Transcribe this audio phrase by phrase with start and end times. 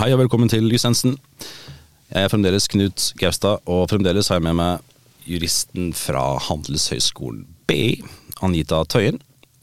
[0.00, 1.18] Hei og velkommen til Lysensen.
[2.08, 7.98] Jeg er fremdeles Knut Gaustad, og fremdeles har jeg med meg juristen fra Handelshøyskolen BI,
[8.40, 9.18] Anita Tøyen.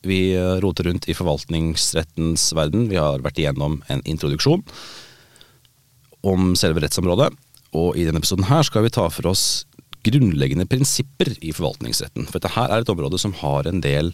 [0.06, 2.86] Vi eh, roter rundt i forvaltningsrettens verden.
[2.92, 4.62] Vi har vært igjennom en introduksjon
[6.22, 7.32] om selve rettsområdet.
[7.74, 9.66] Og i denne episoden her skal vi ta for oss
[10.06, 12.30] grunnleggende prinsipper i forvaltningsretten.
[12.30, 14.14] For dette her er et område som har en del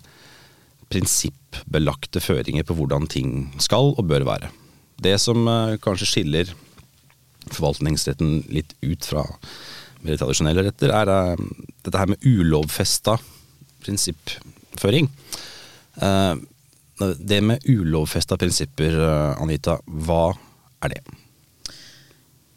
[0.87, 4.55] prinsippbelagte føringer på hvordan ting skal og bør være.
[5.03, 6.53] Det som eh, kanskje skiller
[7.51, 9.25] forvaltningsretten litt ut fra
[10.03, 11.43] mer tradisjonelle retter, er eh,
[11.83, 13.17] dette her med ulovfesta
[13.83, 15.09] prinsippføring.
[15.99, 16.33] Eh,
[17.19, 18.95] det med ulovfesta prinsipper,
[19.41, 20.29] Anita, hva
[20.85, 21.01] er det?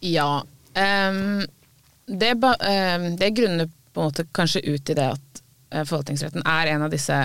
[0.06, 0.44] Ja.
[0.76, 1.40] Um,
[2.06, 2.34] det,
[2.68, 5.40] ehm, det grunner på en måte kanskje ut i det at
[5.88, 7.16] forvaltningsretten er en av disse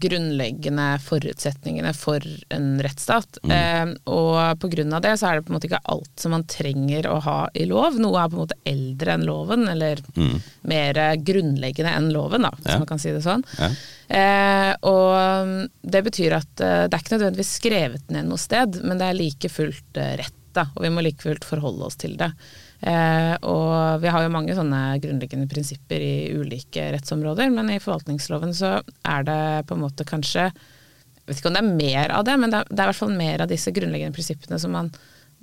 [0.00, 3.38] grunnleggende forutsetningene for en rettsstat.
[3.50, 6.34] Ehm, og på grunn av det så er det på en måte ikke alt som
[6.34, 7.98] man trenger å ha i lov.
[8.02, 10.02] Noe er på en måte eldre enn loven, eller
[10.62, 12.78] mer grunnleggende enn loven, da, hvis Ja.
[12.78, 13.44] man kan si det sånn.
[13.58, 13.70] Ja.
[14.14, 18.80] Eh, og um, det betyr at eh, det er ikke nødvendigvis skrevet ned noe sted,
[18.84, 21.96] men det er like fullt eh, rett, da, og vi må like fullt forholde oss
[21.96, 22.30] til det.
[22.80, 28.54] Eh, og vi har jo mange sånne grunnleggende prinsipper i ulike rettsområder, men i forvaltningsloven
[28.56, 32.24] så er det på en måte kanskje Jeg vet ikke om det er mer av
[32.28, 34.74] det, men det er, det er i hvert fall mer av disse grunnleggende prinsippene som
[34.76, 34.90] man,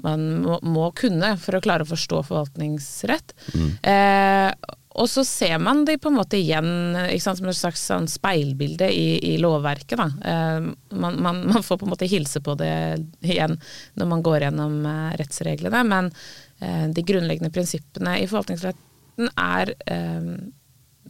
[0.06, 3.34] man må, må kunne for å klare å forstå forvaltningsrett.
[3.82, 4.52] Eh,
[4.92, 8.90] og så ser man de på en måte igjen sant, som et slags sånn speilbilde
[8.92, 10.00] i, i lovverket.
[10.28, 10.68] Eh,
[11.00, 12.74] man, man, man får på en måte hilse på det
[13.24, 13.56] igjen
[14.00, 16.12] når man går gjennom eh, rettsreglene, men
[16.94, 20.28] de grunnleggende prinsippene i forvaltningsretten er eh,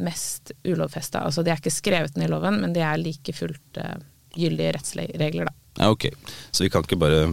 [0.01, 1.25] mest ulovfesta.
[1.27, 3.97] Altså de er ikke skrevet ned i loven, men de er like fullt eh,
[4.37, 5.55] gyldige rettsregler, da.
[5.79, 6.09] Ja, ok.
[6.51, 7.25] Så vi kan ikke bare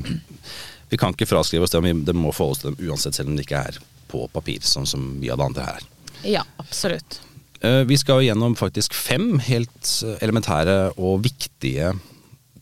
[0.88, 3.28] Vi kan ikke fraskrive oss det, men det må forholde oss til dem uansett, selv
[3.28, 5.82] om det ikke er på papir, sånn som vi det andre her.
[6.24, 7.18] Ja, absolutt.
[7.60, 11.92] Eh, Vi skal gjennom faktisk fem helt eh, elementære og viktige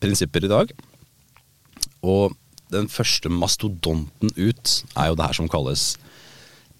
[0.02, 0.72] prinsipper i dag.
[2.02, 2.34] Og
[2.72, 5.96] den første mastodonten ut er jo det her som kalles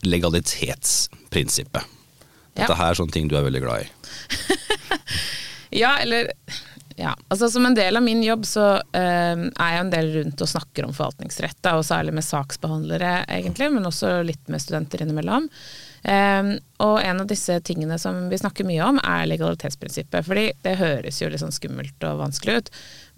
[0.07, 1.85] legalitetsprinsippet.
[2.57, 2.75] Dette Ja.
[2.75, 3.89] her er sånne ting du er veldig glad i.
[5.77, 6.31] Ja, eller
[6.97, 10.41] ja, altså Som en del av min jobb så eh, er jeg en del rundt
[10.41, 15.03] og snakker om forvaltningsrett, da, og særlig med saksbehandlere, egentlig, men også litt med studenter
[15.05, 15.51] innimellom.
[16.07, 16.55] Eh,
[16.87, 20.25] og en av disse tingene som vi snakker mye om, er legalitetsprinsippet.
[20.25, 22.71] fordi det høres jo litt sånn skummelt og vanskelig ut,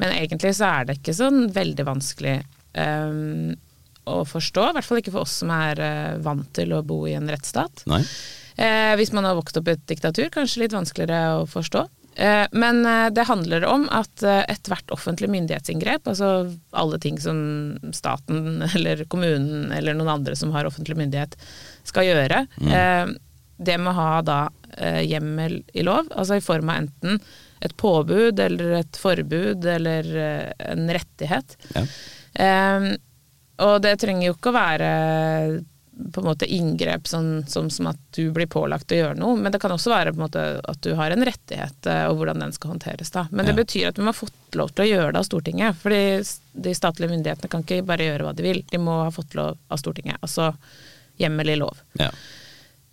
[0.03, 2.41] men egentlig så er det ikke sånn veldig vanskelig
[2.75, 3.57] eh,
[4.09, 4.71] å forstå.
[4.71, 7.29] I hvert fall ikke for oss som er uh, vant til å bo i en
[7.31, 7.85] rettsstat.
[8.59, 11.85] Eh, hvis man har vokst opp i et diktatur, kanskje litt vanskeligere å forstå.
[12.19, 12.81] Eh, men
[13.15, 17.39] det handler om at ethvert offentlig myndighetsinngrep, altså alle ting som
[17.95, 21.39] staten eller kommunen eller noen andre som har offentlig myndighet
[21.87, 23.15] skal gjøre, mm.
[23.65, 24.41] det må ha da
[25.01, 27.23] hjemmel i lov, altså i form av enten
[27.61, 31.57] et påbud eller et forbud eller eh, en rettighet.
[31.75, 31.85] Ja.
[32.79, 32.93] Um,
[33.59, 34.91] og det trenger jo ikke å være
[36.15, 39.51] på en måte inngrep sånn, som, som at du blir pålagt å gjøre noe, men
[39.51, 42.45] det kan også være på en måte at du har en rettighet, eh, og hvordan
[42.45, 43.11] den skal håndteres.
[43.11, 43.25] da.
[43.33, 43.59] Men det Ja.
[43.65, 45.75] betyr at vi må ha fått lov til å gjøre det av Stortinget.
[45.83, 46.03] fordi
[46.55, 49.59] de statlige myndighetene kan ikke bare gjøre hva de vil, de må ha fått lov
[49.71, 50.21] av Stortinget.
[50.23, 50.53] Altså
[51.19, 51.83] hjemmel i lov.
[51.99, 52.13] Ja.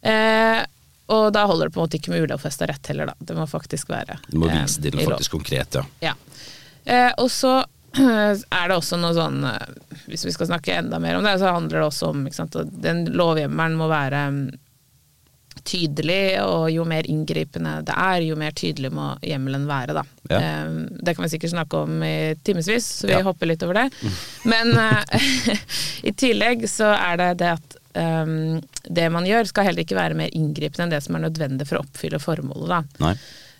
[0.02, 0.66] Eh,
[1.08, 3.16] og da holder det på en måte ikke med ulovfesta rett heller, da.
[3.20, 5.86] Det må faktisk være Du må eh, vise til noe faktisk konkret, ja.
[6.02, 6.14] Ja.
[6.86, 7.60] Eh, og så
[7.96, 9.70] er det også noe sånn eh,
[10.10, 12.74] Hvis vi skal snakke enda mer om det, så handler det også om sant, at
[12.84, 14.44] den lovhjemmelen må være mm,
[15.66, 20.04] tydelig, og jo mer inngripende det er, jo mer tydelig må hjemmelen være, da.
[20.30, 20.42] Ja.
[20.42, 23.24] Eh, det kan vi sikkert snakke om i timevis, så vi Ja.
[23.26, 23.88] hopper litt over det.
[24.52, 25.26] Men eh,
[26.10, 28.36] i tillegg så er det det at eh,
[28.90, 31.80] det man gjør skal heller ikke være mer inngripende enn det som er nødvendig for
[31.80, 33.14] å oppfylle formålet, da.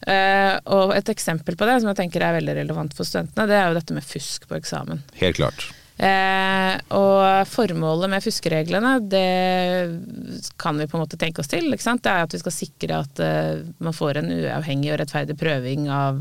[0.06, 3.56] Eh, og et eksempel på det, som jeg tenker er veldig relevant for studentene, det
[3.58, 5.02] er jo dette med fusk på eksamen.
[5.22, 5.66] Helt klart.
[5.98, 11.72] Eh, og formålet med fuskereglene, det kan vi på en måte tenke oss til.
[11.72, 12.04] Ikke sant?
[12.04, 15.88] Det er at vi skal sikre at eh, man får en uavhengig og rettferdig prøving
[15.90, 16.20] av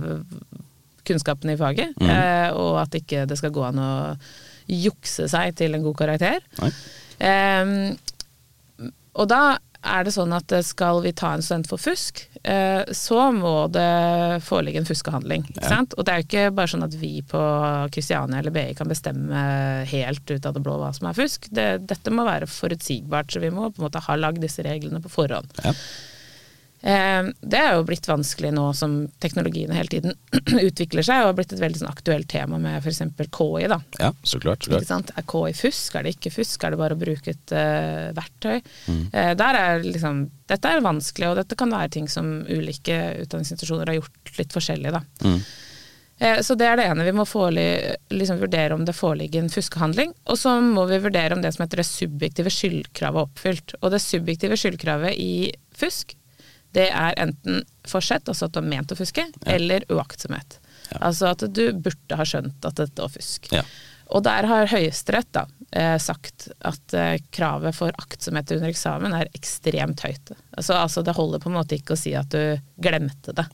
[1.05, 2.09] kunnskapene i faget, Mm.
[2.09, 3.91] eh, og at ikke det skal gå an å
[4.71, 6.41] jukse seg til en god karakter.
[6.62, 6.71] Nei?
[9.15, 12.83] Og da er det sånn at eh, skal vi ta en student for fusk, eh,
[12.97, 15.45] så må det foreligge en fuskehandling.
[15.51, 15.83] Ikke Ja.
[15.85, 17.43] Og det er jo ikke bare sånn at vi på
[17.95, 19.45] Kristiania eller BI kan bestemme
[19.91, 21.51] helt ut av det blå hva som er fusk.
[21.53, 25.03] Det, dette må være forutsigbart, så vi må på en måte ha lagd disse reglene
[25.05, 25.53] på forhånd.
[25.65, 25.75] Ja.
[26.85, 30.17] Eh, det er jo blitt vanskelig nå som teknologiene hele tiden
[30.69, 33.01] utvikler seg, og har blitt et veldig sånn aktuelt tema med f.eks.
[33.25, 33.69] KI.
[33.73, 33.79] da.
[34.03, 34.67] Ja, så klart.
[34.67, 35.13] Så klart.
[35.17, 38.59] Er KI fusk, er det ikke fusk, er det bare å bruke et uh, verktøy?
[38.93, 39.05] Mm.
[39.13, 43.93] Eh, der er liksom, dette er vanskelig, og dette kan være ting som ulike utdanningsinstitusjoner
[43.95, 44.93] har gjort litt forskjellig.
[44.93, 45.01] da.
[45.25, 45.39] Mm.
[46.19, 47.07] Eh, Så det er det ene.
[47.09, 47.25] Vi må
[48.13, 50.13] liksom vurdere om det foreligger en fuskehandling.
[50.29, 53.75] Og så må vi vurdere om det som heter det subjektive skyldkravet er oppfylt.
[53.81, 55.33] Og det subjektive skyldkravet i
[55.75, 56.15] fusk,
[56.75, 60.59] det er enten forsett, altså at du har ment å fuske, eller uaktsomhet.
[60.91, 61.00] Ja.
[61.11, 63.50] Altså at du burde ha skjønt at dette var fusk.
[63.55, 63.65] Ja.
[64.12, 69.31] Og der har Høyesterett da, eh, sagt at eh, kravet for aktsomhet under eksamen er
[69.37, 70.35] ekstremt høyt.
[70.53, 73.47] Altså, altså det holder på en måte ikke å si at du glemte det.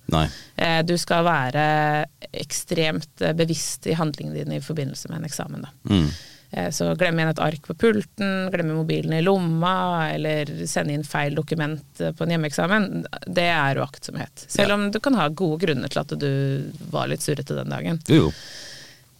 [0.56, 1.64] Eh, du skal være
[2.32, 5.64] ekstremt eh, bevisst i handlingene dine i forbindelse med en eksamen.
[5.69, 5.94] Da.
[5.94, 6.11] Mm.
[6.52, 11.05] Eh, så glemme igjen et ark på pulten, glemme mobilen i lomma, eller sende inn
[11.06, 12.88] feil dokument eh, på en hjemmeeksamen,
[13.31, 14.47] det er uaktsomhet.
[14.50, 16.32] Selv om du kan ha gode grunner til at du
[16.91, 18.02] var litt surrete den dagen.
[18.11, 18.32] Jo.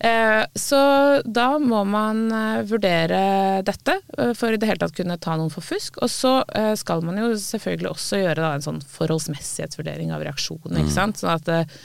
[0.03, 0.81] Eh, Så
[1.23, 2.25] da må man
[2.67, 3.99] vurdere dette
[4.35, 6.00] for i det hele tatt kunne ta noen for fusk.
[6.03, 6.35] Og så
[6.81, 10.81] skal man jo selvfølgelig også gjøre en sånn forholdsmessighetsvurdering av reaksjonen.
[10.82, 11.21] ikke sant?
[11.21, 11.77] Sånn at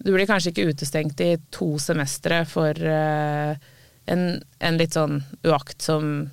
[0.00, 2.74] du blir kanskje ikke utestengt i to semestre for
[4.10, 6.30] en, en litt sånn uaktsom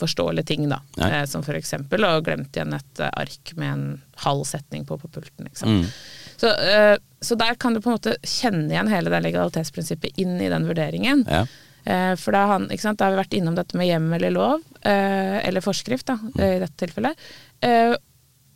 [0.00, 0.80] forståelig ting, da.
[0.96, 3.86] Eh, som for eksempel å glemt igjen et eh, ark med en
[4.24, 5.50] halv setning på på pulten.
[5.52, 5.84] sant?
[5.84, 6.30] Mm.
[6.40, 10.38] Så, eh, så der kan du på en måte kjenne igjen hele det legalitetsprinsippet inn
[10.40, 11.26] i den vurderingen.
[11.28, 11.44] Ja.
[11.84, 15.36] Eh, for da, han, da har vi vært innom dette med hjemmel eller lov, eh,
[15.48, 16.40] eller forskrift da, mm.
[16.46, 17.26] i dette tilfellet,
[17.60, 17.92] eh,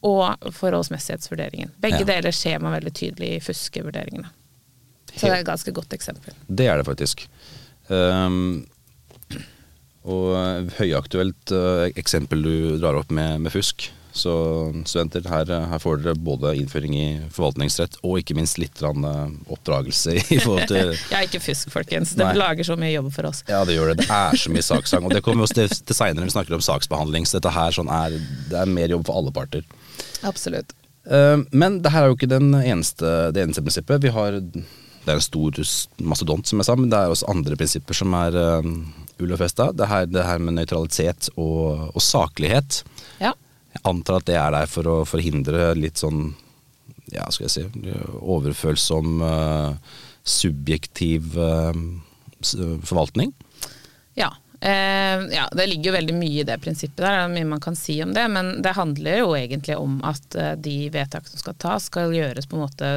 [0.04, 1.76] og forholdsmessighetsvurderingen.
[1.80, 2.08] Begge Ja.
[2.14, 4.32] deler ser man veldig tydelig i fuskevurderingene.
[5.14, 6.34] Så det er et ganske godt eksempel.
[6.48, 7.28] Det er det faktisk.
[7.88, 8.64] Um,
[10.04, 13.88] og høyaktuelt uh, eksempel du drar opp med, med fusk.
[14.14, 14.30] Så
[14.86, 20.14] studenter, her, her får dere både innføring i forvaltningsrett og ikke minst litt eh, oppdragelse
[20.20, 22.12] i forhold til Ja, ikke fusk, folkens.
[22.14, 22.36] Det Nei.
[22.38, 23.42] lager så mye jobb for oss.
[23.50, 24.04] Ja, det gjør det.
[24.04, 25.08] Det er så mye saksang.
[25.08, 27.26] Og det kommer vi også til, til seinere når vi snakker om saksbehandling.
[27.26, 28.14] Så dette her sånn er,
[28.52, 29.66] det er mer jobb for alle parter.
[30.22, 30.76] Absolutt.
[31.10, 34.06] Eh, Men det her er jo ikke den eneste, det eneste prinsippet.
[34.06, 34.38] Vi har,
[35.04, 35.58] det er en stor
[36.08, 38.68] mastodont, som jeg sa, men det er også andre prinsipper som er uh,
[39.20, 39.70] ulovfesta.
[39.76, 42.82] Det, her- det her med nøytralitet og, og saklighet.
[43.20, 43.34] Ja.
[43.74, 46.30] Jeg antar at det er der for å forhindre litt sånn
[47.12, 47.92] ja, skal jeg si,
[48.24, 51.76] overfølsom, uh, subjektiv uh,
[52.88, 53.32] forvaltning.
[54.16, 54.30] Ja.
[54.64, 57.60] Eh, ja, det ligger jo veldig mye i det prinsippet der, det er mye man
[57.60, 61.42] kan si om det, men det handler jo egentlig om at eh, de vedtak som
[61.42, 62.92] skal tas, skal gjøres på en måte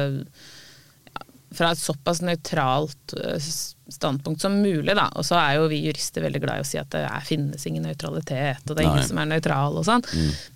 [1.54, 3.50] fra et såpass nøytralt eh,
[3.88, 5.06] standpunkt som mulig, da.
[5.16, 7.64] Og så er jo vi jurister veldig glad i å si at det er, finnes
[7.68, 8.96] ingen nøytralitet, og det er Nei.
[8.98, 10.04] ingen som er nøytral og sånn.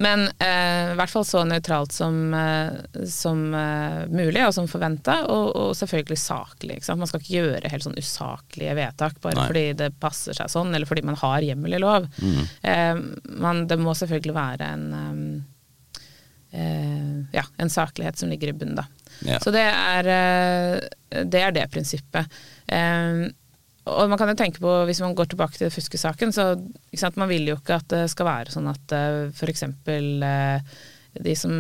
[0.04, 5.22] Men eh, i hvert fall så nøytralt som, eh, som uh, mulig, og som forventa,
[5.32, 6.76] og, og selvfølgelig saklig.
[6.76, 7.00] Ikke sant?
[7.00, 9.48] Man skal ikke gjøre helt sånn usaklige vedtak bare Nei.
[9.48, 12.10] fordi det passer seg sånn, eller fordi man har hjemmel i lov.
[12.68, 12.94] Eh,
[13.40, 15.24] man, det må selvfølgelig være en um,
[16.52, 18.86] eh, ja, en saklighet som ligger i bunnen, da.
[19.26, 19.38] Ja.
[19.42, 22.26] Så det er, eh, det er det prinsippet.
[22.69, 23.28] Eh,
[23.90, 26.52] og man kan jo tenke på, hvis man går tilbake til fuskesaken, så
[26.94, 29.64] sant, man vil jo ikke at det skal være sånn at uh, f.eks.
[31.12, 31.52] de som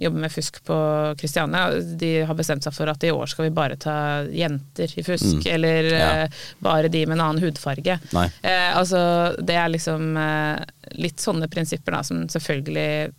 [0.00, 0.76] jobber med fusk på
[1.20, 1.68] Kristiania,
[2.00, 5.36] de har bestemt seg for at i år skal vi bare ta jenter i fusk,
[5.44, 5.52] Mm.
[5.54, 6.08] eller Ja.
[6.24, 6.28] eh,
[6.60, 8.00] bare de med en annen hudfarge.
[8.42, 10.64] Eh, altså, det er liksom eh,
[10.98, 13.12] litt sånne prinsipper da, som selvfølgelig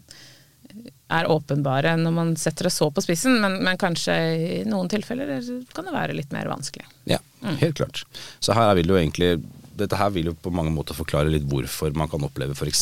[1.10, 5.32] er åpenbare når man setter det så på spissen, men, men kanskje i noen tilfeller
[5.74, 6.86] kan det være litt mer vanskelig.
[7.10, 7.18] Ja,
[7.62, 8.04] helt klart.
[8.40, 9.40] Så her vil jo egentlig
[9.80, 12.82] dette her vil jo på mange måter forklare litt hvorfor man kan oppleve f.eks.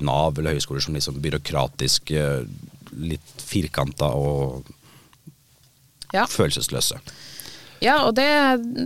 [0.00, 2.46] Nav eller høyskoler som litt sånn byråkratisk, eh,
[2.96, 4.64] litt firkanta og
[6.14, 6.24] Ja.
[6.30, 7.00] følelsesløse.
[7.84, 8.28] Ja, og det,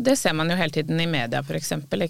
[0.05, 1.43] det ser man jo hele tiden i media,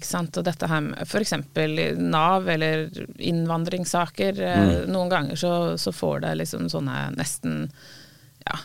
[0.09, 0.39] sant?
[0.39, 4.39] Og dette her med eksempel Nav eller innvandringssaker.
[4.41, 4.73] Mm.
[4.93, 7.67] Noen ganger så, så får det liksom sånne nesten
[8.47, 8.57] ja,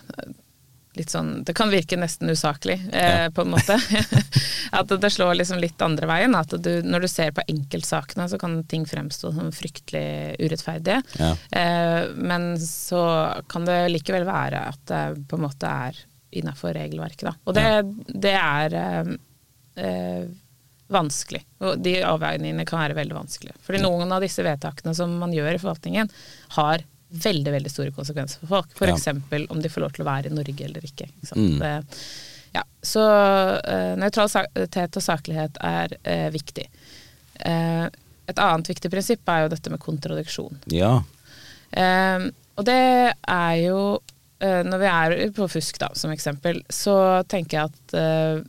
[0.95, 3.31] litt sånn Det kan virke nesten usaklig, eh, Ja.
[3.35, 3.77] på en måte.
[4.79, 6.35] at det slår liksom litt andre veien.
[6.39, 11.03] At du, når du ser på enkeltsakene, så kan ting fremstå som fryktelig urettferdige.
[11.19, 11.33] Ja.
[11.51, 13.05] Eh, men så
[13.51, 16.05] kan det likevel være at det på en måte er
[16.41, 17.35] innafor regelverket, da.
[17.45, 17.83] Og det, Ja.
[18.27, 19.13] det er eh,
[19.85, 20.25] eh,
[20.95, 21.43] vanskelig.
[21.65, 23.57] Og de avveiningene kan være veldig vanskelige.
[23.65, 26.11] Fordi noen av disse vedtakene som man gjør i forvaltningen,
[26.59, 28.71] har veldig veldig store konsekvenser for folk.
[28.75, 29.07] F.eks.
[29.07, 29.45] Ja.
[29.49, 31.07] om de får lov til å være i Norge eller ikke.
[31.23, 31.39] ikke?
[31.39, 31.59] Mm.
[31.63, 31.99] Det,
[32.55, 36.67] ja, så uh, nøytralitet og saklighet er eh, viktig.
[37.43, 37.87] Eh,
[38.31, 40.61] et annet viktig prinsipp er jo dette med kontradiksjon.
[40.73, 40.97] Ja.
[41.75, 42.79] Eh, og det
[43.15, 46.97] er jo eh, Når vi er på fusk, da, som eksempel, så
[47.31, 48.45] tenker jeg at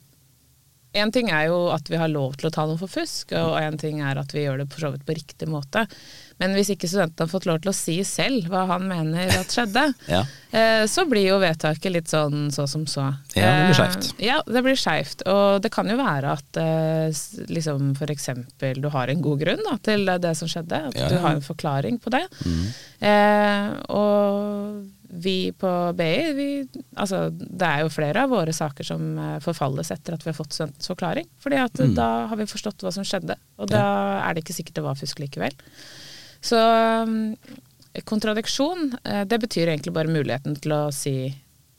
[0.96, 3.58] Én ting er jo at vi har lov til å ta noe for fusk, og
[3.60, 5.82] én ting er at vi gjør det på, på riktig måte.
[6.39, 9.51] Men hvis ikke studenten har fått lov til å si selv hva han mener at
[9.51, 9.84] skjedde,
[10.15, 10.22] Ja.
[10.56, 13.10] eh, så blir jo vedtaket litt sånn så som så.
[13.36, 14.10] Ja, det blir Eh, skjevt.
[14.24, 15.25] Ja, det blir skeivt.
[15.27, 19.68] Og det kan jo være at eh, liksom for eksempel du har en god grunn
[19.68, 20.80] da, til det som skjedde.
[20.94, 22.24] At Ja, du har en forklaring på det.
[22.48, 22.68] Mm.
[23.12, 26.48] Eh, og vi på BI, vi,
[27.00, 30.38] altså, det er jo flere av våre saker som eh, forfalles etter at vi har
[30.38, 31.29] fått studentens forklaring.
[31.39, 31.95] fordi at Mm.
[31.95, 33.86] da har vi forstått hva som skjedde, og da
[34.27, 35.53] er det ikke sikkert det var fusk likevel.
[36.41, 36.57] Så
[37.07, 37.38] mm,
[38.03, 41.15] kontradiksjon, eh, det betyr egentlig bare muligheten til å si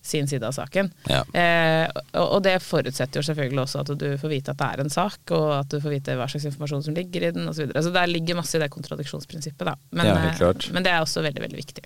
[0.06, 0.88] sin side av saken.
[1.10, 1.24] Ja.
[1.34, 4.82] Eh, og, og det forutsetter jo selvfølgelig også at du får vite at det er
[4.84, 7.56] en sak, og at du får vite hva slags informasjon som ligger i den osv.
[7.58, 7.82] Så, videre.
[7.82, 9.74] så der ligger masse i det kontradiksjonsprinsippet, da.
[9.90, 11.84] Men, Ja, eh, men det er også veldig, veldig viktig.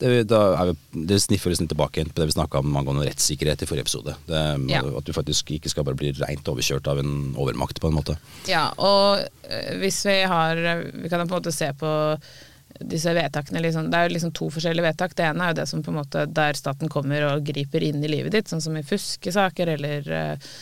[0.00, 3.06] Det, da er vi, det sniffer liksom tilbake igjen på det vi snakka om angående
[3.08, 4.16] rettssikkerhet i forrige episode.
[4.26, 4.82] Det, Ja.
[4.96, 8.16] At du faktisk ikke skal bare bli reint overkjørt av en overmakt, på en måte.
[8.48, 11.90] Ja, og eh, hvis vi har Vi kan på en måte se på
[12.80, 15.14] disse vedtakene liksom, Det er jo liksom to forskjellige vedtak.
[15.16, 18.04] Det ene er jo det som på en måte der staten kommer og griper inn
[18.04, 20.56] i livet ditt, sånn som i fuskesaker eller eh, eh,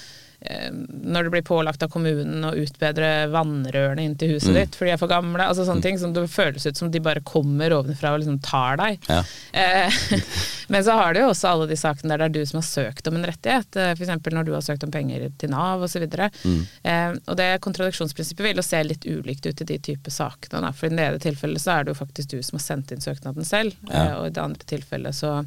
[0.44, 4.58] når det blir pålagt av kommunen å utbedre vannrørene inn til huset Mm.
[4.60, 5.40] ditt fordi de er for gamle.
[5.48, 8.76] altså Sånne ting som det føles ut som de bare kommer ovenfra og liksom tar
[8.76, 8.98] deg.
[9.08, 9.22] Ja.
[9.52, 9.90] Eh,
[10.68, 12.66] men så har du jo også alle de sakene der det er du som har
[12.68, 13.76] søkt om en rettighet.
[13.76, 14.10] eh, F.eks.
[14.34, 16.04] når du har søkt om penger til Nav osv.
[16.44, 16.66] Mm.
[16.84, 20.60] Eh, og det kontradiksjonsprinsippet vil jo se litt ulikt ut i de type sakene.
[20.60, 20.72] Da.
[20.72, 23.00] For i det ene tilfellet så er det jo faktisk du som har sendt inn
[23.00, 24.04] søknaden selv, Ja.
[24.10, 25.44] eh, og i det andre tilfellet så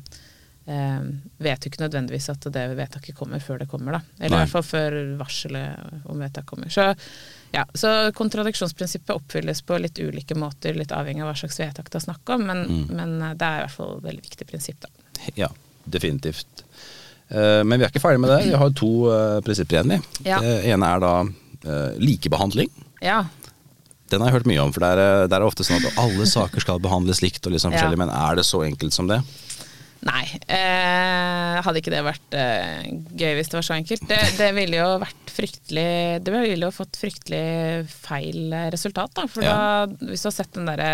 [0.67, 4.01] vet du ikke nødvendigvis at det vedtaket kommer før det kommer, da.
[4.19, 4.39] Eller Nei.
[4.41, 6.67] i hvert fall før varselet om vedtak kommer.
[6.73, 6.89] Så,
[7.55, 12.01] ja, så kontradiksjonsprinsippet oppfylles på litt ulike måter, litt avhengig av hva slags vedtak det
[12.01, 12.83] er snakk om, men, Mm.
[12.99, 14.89] men eh, det er i hvert fall et veldig viktig prinsipp, da.
[15.39, 15.47] Ja,
[15.87, 16.63] definitivt.
[17.29, 18.41] Eh, men vi er ikke ferdig med det.
[18.51, 20.03] Vi har to eh, prinsipper igjen.
[20.27, 20.39] Ja.
[20.43, 22.69] Det ene er da eh, likebehandling.
[23.01, 23.23] Ja,
[24.09, 26.23] Den har jeg hørt mye om, for det er, det er ofte sånn at alle
[26.25, 27.79] saker skal behandles likt, og liksom Ja.
[27.81, 29.17] forskjellig, men er det så enkelt som det?
[30.07, 30.23] Nei.
[30.47, 32.87] Eh, hadde ikke det vært eh,
[33.19, 34.05] gøy hvis det var så enkelt?
[34.09, 37.41] Det, det ville jo vært fryktelig Det ville jo fått fryktelig
[37.91, 39.25] feil eh, resultat, da.
[39.29, 39.53] For Ja.
[39.85, 40.89] da, hvis du har sett den derre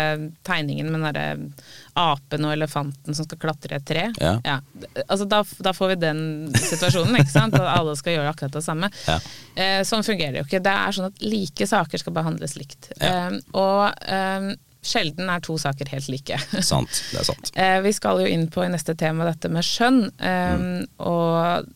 [0.46, 1.52] tegningen med den derre
[2.00, 4.34] apen og elefanten som skal klatre i et tre, Ja.
[4.44, 4.58] Ja,
[5.06, 6.20] altså da, da får vi den
[6.58, 7.54] situasjonen, ikke sant?
[7.54, 8.90] At alle skal gjøre akkurat det samme.
[9.06, 9.20] Ja.
[9.54, 10.62] Eh, sånn fungerer det jo ikke.
[10.66, 12.90] Det er sånn at like saker skal behandles likt.
[13.00, 14.50] Eh, og eh,
[14.84, 16.36] sjelden er to saker helt like.
[16.72, 17.00] Sant.
[17.12, 17.50] Det er sant.
[17.56, 20.02] Eh, vi skal jo inn på i neste tema dette med skjønn.
[20.20, 20.84] eh, Mm.
[21.08, 21.70] Og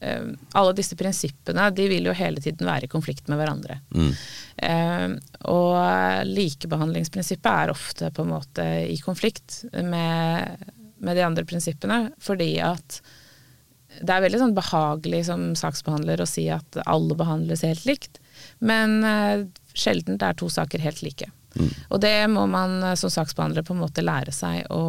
[0.00, 0.26] eh,
[0.58, 3.80] alle disse prinsippene de vil jo hele tiden være i konflikt med hverandre.
[3.94, 4.12] Mm.
[5.48, 10.66] Og likebehandlingsprinsippet er ofte på en måte i konflikt med,
[10.98, 13.00] med de andre prinsippene, fordi at
[13.98, 18.20] det er veldig sånn behagelig som saksbehandler å si at alle behandles helt likt,
[18.62, 19.46] men eh,
[19.78, 21.30] sjelden det er to saker helt like.
[21.58, 21.68] Mm.
[21.90, 24.82] Og det må man eh, som saksbehandler på en måte lære seg å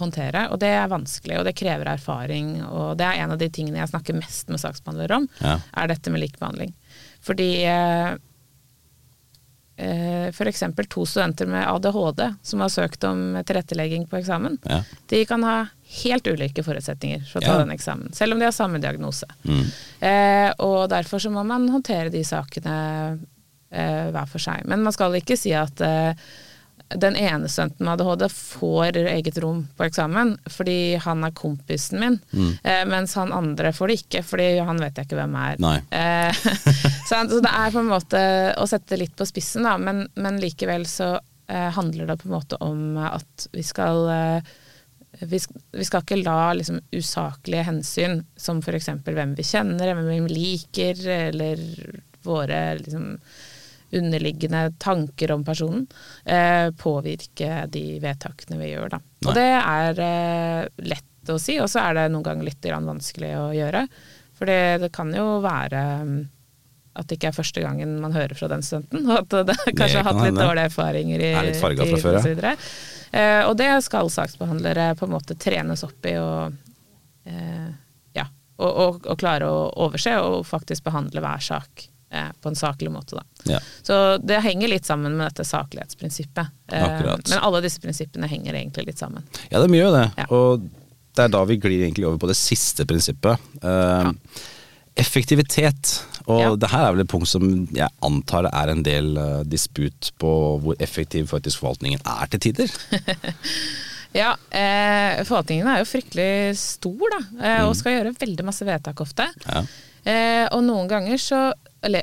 [0.00, 3.48] håndtere, og det er vanskelig, og det krever erfaring, og det er en av de
[3.48, 5.58] tingene jeg snakker mest med saksbehandlere om, Ja.
[5.76, 6.74] er dette med likebehandling.
[7.24, 8.14] Fordi eh,
[9.76, 14.82] eh, for eksempel to studenter med ADHD som har søkt om tilrettelegging på eksamen, Ja.
[15.08, 15.66] de kan ha
[16.04, 17.58] helt ulike forutsetninger for å ta Ja.
[17.64, 19.26] den eksamen, selv om de har samme diagnose.
[19.44, 19.64] Mm.
[20.00, 23.18] Eh, og derfor så må man håndtere de sakene
[24.14, 24.64] hver for seg.
[24.70, 26.14] Men man skal ikke si at eh,
[27.00, 32.18] den ene studenten med ADHD får eget rom på eksamen fordi han er kompisen min,
[32.34, 32.50] Mm.
[32.62, 35.56] eh, mens han andre får det ikke fordi han vet jeg ikke hvem er.
[35.90, 36.42] Eh,
[37.08, 38.20] så det er på en måte
[38.60, 41.14] å sette litt på spissen, da, men, men likevel så
[41.48, 44.52] eh, handler det på en måte om at vi skal eh,
[45.24, 48.88] vi, sk- vi skal ikke la liksom, usaklige hensyn, som f.eks.
[49.06, 51.00] hvem vi kjenner, hvem vi liker,
[51.30, 51.60] eller
[52.26, 53.12] våre liksom,
[53.96, 55.86] underliggende tanker om personen,
[56.24, 58.94] eh, påvirke de vedtakene vi gjør.
[58.96, 59.00] Da.
[59.00, 59.28] Nei.
[59.28, 63.32] Og det er eh, lett å si, og så er det noen ganger litt vanskelig
[63.40, 63.86] å gjøre.
[64.34, 66.16] For det, det kan jo være mm,
[66.94, 70.02] at det ikke er første gangen man hører fra den studenten, og at det kanskje
[70.02, 70.44] har hatt litt hende.
[70.44, 72.24] dårlige erfaringer i Er litt fra før, ja.
[72.26, 72.68] og.
[73.14, 76.54] Eh, og det skal saksbehandlere på en måte trenes opp i og,
[77.30, 77.66] eh,
[78.18, 82.56] ja, og, og, og klare å overse og faktisk behandle hver sak eh, på en
[82.58, 83.18] saklig måte.
[83.18, 83.24] Da.
[83.56, 83.60] Ja.
[83.82, 86.54] Så det henger litt sammen med dette saklighetsprinsippet.
[86.72, 89.26] Eh, men alle disse prinsippene henger egentlig litt sammen.
[89.50, 90.06] Ja, det mye av det.
[90.22, 90.28] Ja.
[90.38, 90.66] Og
[91.14, 93.50] det er da vi glir egentlig over på det siste prinsippet.
[93.62, 94.12] Eh,
[94.94, 96.04] Effektivitet.
[96.30, 96.50] Og Ja.
[96.56, 100.12] det her er vel et punkt som jeg antar det er en del eh, disput
[100.22, 100.30] på
[100.62, 102.70] hvor effektiv faktisk forvaltningen er til tider.
[104.14, 109.00] Ja, eh, forvaltningen er jo fryktelig stor, da, eh, og skal gjøre veldig masse vedtak
[109.02, 109.26] ofte.
[109.42, 109.64] Ja.
[110.06, 111.40] Eh, og noen ganger så
[111.84, 112.02] Eller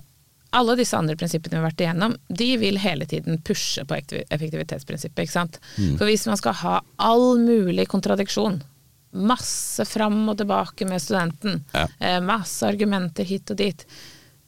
[0.53, 5.23] alle disse andre prinsippene vi har vært igjennom, de vil hele tiden pushe på effektivitetsprinsippet.
[5.23, 5.59] ikke sant?
[5.97, 8.61] For hvis man skal ha all mulig kontradiksjon,
[9.11, 11.87] masse fram og tilbake med studenten, Ja.
[11.99, 13.85] eh, masse argumenter hit og dit,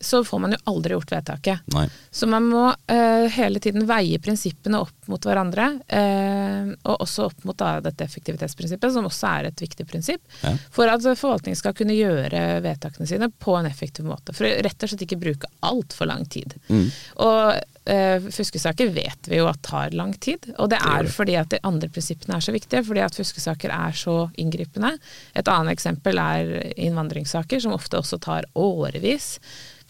[0.04, 1.66] så får man jo aldri gjort vedtaket.
[1.74, 1.88] Nei.
[2.12, 7.46] Så man må uh, hele tiden veie prinsippene opp mot hverandre, uh, og også opp
[7.48, 10.56] mot da, dette effektivitetsprinsippet, som også er et viktig prinsipp, Ja.
[10.72, 14.36] for at forvaltningen skal kunne gjøre vedtakene sine på en effektiv måte.
[14.36, 16.56] For rett og slett ikke bruke altfor lang tid.
[16.68, 16.88] Mm.
[17.24, 17.44] Og
[17.90, 21.62] uh, fuskesaker vet vi jo at tar lang tid, og det er fordi at de
[21.64, 24.96] andre prinsippene er så viktige, fordi at fuskesaker er så inngripende.
[25.34, 29.38] Et annet eksempel er innvandringssaker, som ofte også tar årevis.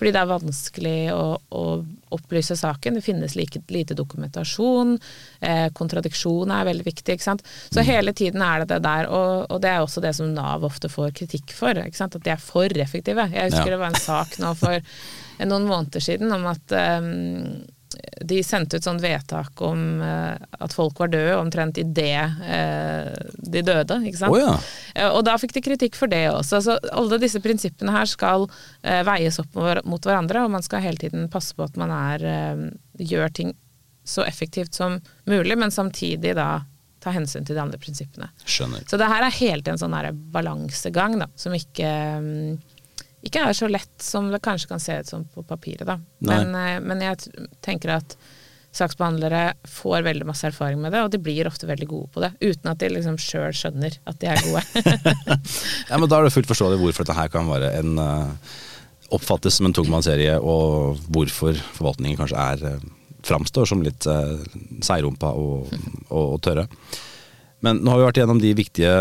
[0.04, 1.22] Fordi det er vanskelig å,
[1.56, 1.62] å
[2.18, 2.98] opplyse saken.
[3.00, 4.98] Det finnes like, lite dokumentasjon.
[5.40, 7.16] Eh, kontradiksjon er veldig viktig.
[7.16, 7.46] Ikke sant?
[7.72, 9.08] Så hele tiden er det det der.
[9.08, 11.80] Og, og det er også det som Nav ofte får kritikk for.
[11.88, 12.18] Ikke sant?
[12.20, 13.30] At de er for effektive.
[13.32, 13.78] Jeg husker Ja.
[13.78, 14.84] det var en sak nå for
[15.54, 17.08] noen måneder siden om at eh,
[18.26, 23.64] de sendte ut sånn vedtak om eh, at folk var døde omtrent idet eh, de
[23.66, 24.00] døde.
[24.10, 24.34] Ikke sant?
[24.36, 24.56] Oh, ja.
[24.96, 26.62] Eh, Og da fikk de kritikk for det også.
[26.66, 28.48] Så alle disse prinsippene her skal
[28.82, 29.56] veies opp
[29.88, 32.26] mot hverandre, og man skal hele tiden passe på at man er,
[33.00, 33.54] gjør ting
[34.04, 34.98] så effektivt som
[35.30, 36.64] mulig, men samtidig da
[37.04, 38.30] ta hensyn til de andre prinsippene.
[38.48, 38.84] Skjønner.
[38.88, 39.96] Så det her er helt en sånn
[40.32, 41.90] balansegang da, som ikke,
[42.24, 42.73] mm,
[43.24, 45.86] ikke er så lett som det kanskje kan se ut som på papiret.
[45.88, 46.00] Da.
[46.28, 48.18] Men, eh, men jeg tenker at
[48.74, 52.32] saksbehandlere får veldig masse erfaring med det, og de blir ofte veldig gode på det,
[52.42, 54.64] uten at de liksom sjøl skjønner at de er gode.
[55.92, 58.56] Ja, men Da er det fullt forståelig hvorfor dette her kan være en eh,
[59.14, 62.88] oppfattes som en tungmannsserie, og hvorfor forvaltningen kanskje er uh,
[63.24, 64.42] framstår som litt uh,
[64.84, 65.70] seirumpa og,
[66.10, 66.66] og, og tørre.
[67.64, 68.96] Men nå har vi vært igjennom de viktige,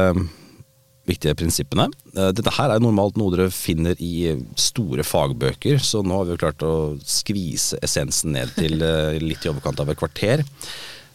[1.08, 1.88] viktige prinsippene.
[2.14, 6.36] Eh, dette her er normalt noe dere finner i store fagbøker, så nå har vi
[6.36, 10.44] jo klart å skvise essensen ned til eh, litt i overkant av et kvarter.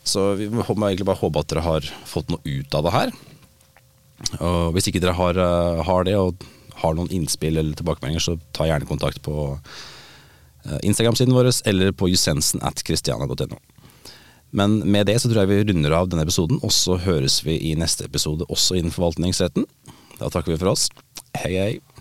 [0.07, 3.15] Så vi må egentlig bare håpe at dere har fått noe ut av det her.
[4.41, 6.43] Og hvis ikke dere har, eh, har det, og
[6.81, 9.35] har noen innspill eller tilbakemeldinger, så ta gjerne kontakt på
[10.65, 13.59] eh, Instagram-siden vår eller på jusensen at christiania.no.
[14.57, 17.59] Men med det så tror jeg vi runder av denne episoden, og så høres vi
[17.69, 19.67] i neste episode også innen forvaltningsretten.
[20.17, 20.87] Da takker vi for oss.
[21.37, 21.96] Hei, hei.